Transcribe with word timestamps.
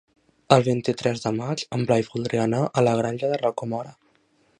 El 0.55 0.63
vint-i-tres 0.67 1.19
de 1.25 1.31
maig 1.39 1.63
en 1.77 1.85
Blai 1.91 2.05
voldria 2.07 2.47
anar 2.49 2.63
a 2.65 2.85
la 2.87 2.95
Granja 3.01 3.31
de 3.35 3.39
Rocamora. 3.43 3.93